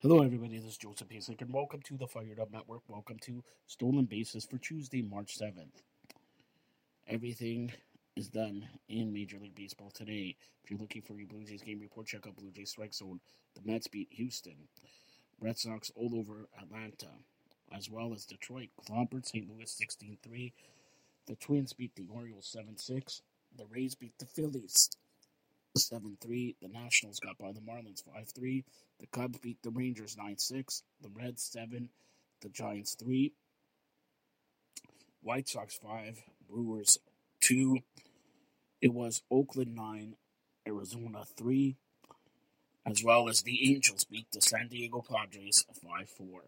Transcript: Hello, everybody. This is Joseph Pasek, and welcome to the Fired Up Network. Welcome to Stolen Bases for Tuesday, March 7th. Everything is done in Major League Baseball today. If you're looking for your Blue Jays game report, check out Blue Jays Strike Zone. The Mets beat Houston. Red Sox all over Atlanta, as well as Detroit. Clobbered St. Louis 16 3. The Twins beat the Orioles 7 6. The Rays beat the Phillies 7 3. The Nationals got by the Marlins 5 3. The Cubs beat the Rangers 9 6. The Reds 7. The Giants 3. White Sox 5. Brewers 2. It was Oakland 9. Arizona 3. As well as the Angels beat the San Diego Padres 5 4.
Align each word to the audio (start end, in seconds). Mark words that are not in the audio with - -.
Hello, 0.00 0.22
everybody. 0.22 0.58
This 0.58 0.70
is 0.70 0.76
Joseph 0.76 1.08
Pasek, 1.08 1.40
and 1.40 1.52
welcome 1.52 1.82
to 1.82 1.96
the 1.96 2.06
Fired 2.06 2.38
Up 2.38 2.52
Network. 2.52 2.82
Welcome 2.86 3.18
to 3.22 3.42
Stolen 3.66 4.04
Bases 4.04 4.44
for 4.44 4.56
Tuesday, 4.56 5.02
March 5.02 5.36
7th. 5.36 5.82
Everything 7.08 7.72
is 8.14 8.28
done 8.28 8.68
in 8.88 9.12
Major 9.12 9.40
League 9.40 9.56
Baseball 9.56 9.90
today. 9.90 10.36
If 10.62 10.70
you're 10.70 10.78
looking 10.78 11.02
for 11.02 11.18
your 11.18 11.26
Blue 11.26 11.42
Jays 11.42 11.62
game 11.62 11.80
report, 11.80 12.06
check 12.06 12.28
out 12.28 12.36
Blue 12.36 12.52
Jays 12.52 12.70
Strike 12.70 12.94
Zone. 12.94 13.18
The 13.56 13.68
Mets 13.68 13.88
beat 13.88 14.06
Houston. 14.12 14.68
Red 15.40 15.58
Sox 15.58 15.90
all 15.96 16.16
over 16.16 16.48
Atlanta, 16.62 17.10
as 17.72 17.90
well 17.90 18.14
as 18.14 18.24
Detroit. 18.24 18.68
Clobbered 18.88 19.26
St. 19.26 19.50
Louis 19.50 19.68
16 19.68 20.18
3. 20.22 20.52
The 21.26 21.34
Twins 21.34 21.72
beat 21.72 21.96
the 21.96 22.06
Orioles 22.08 22.46
7 22.46 22.76
6. 22.76 23.22
The 23.56 23.66
Rays 23.68 23.96
beat 23.96 24.16
the 24.20 24.26
Phillies 24.26 24.90
7 25.78 26.16
3. 26.20 26.56
The 26.60 26.68
Nationals 26.68 27.20
got 27.20 27.38
by 27.38 27.52
the 27.52 27.60
Marlins 27.60 28.02
5 28.04 28.28
3. 28.34 28.64
The 29.00 29.06
Cubs 29.06 29.38
beat 29.38 29.62
the 29.62 29.70
Rangers 29.70 30.16
9 30.16 30.38
6. 30.38 30.82
The 31.00 31.08
Reds 31.08 31.42
7. 31.42 31.88
The 32.40 32.48
Giants 32.48 32.94
3. 32.94 33.32
White 35.22 35.48
Sox 35.48 35.76
5. 35.76 36.22
Brewers 36.48 36.98
2. 37.40 37.78
It 38.80 38.92
was 38.92 39.22
Oakland 39.30 39.74
9. 39.74 40.16
Arizona 40.66 41.24
3. 41.36 41.76
As 42.86 43.02
well 43.02 43.28
as 43.28 43.42
the 43.42 43.72
Angels 43.72 44.04
beat 44.04 44.30
the 44.32 44.40
San 44.40 44.68
Diego 44.68 45.04
Padres 45.08 45.64
5 45.82 46.08
4. 46.08 46.42